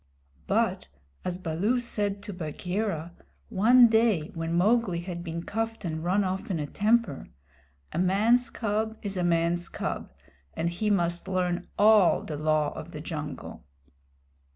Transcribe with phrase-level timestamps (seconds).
[0.47, 0.87] But,
[1.23, 3.11] as Baloo said to Bagheera,
[3.49, 7.27] one day when Mowgli had been cuffed and run off in a temper,
[7.91, 10.11] "A man's cub is a man's cub,
[10.55, 13.63] and he must learn all the Law of the Jungle."